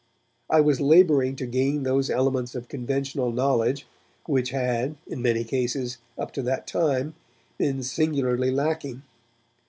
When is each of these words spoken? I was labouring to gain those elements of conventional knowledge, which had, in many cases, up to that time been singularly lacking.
I 0.49 0.61
was 0.61 0.81
labouring 0.81 1.35
to 1.35 1.45
gain 1.45 1.83
those 1.83 2.09
elements 2.09 2.55
of 2.55 2.67
conventional 2.67 3.31
knowledge, 3.31 3.85
which 4.25 4.49
had, 4.49 4.95
in 5.05 5.21
many 5.21 5.43
cases, 5.43 5.99
up 6.17 6.31
to 6.31 6.41
that 6.41 6.65
time 6.65 7.13
been 7.59 7.83
singularly 7.83 8.49
lacking. 8.49 9.03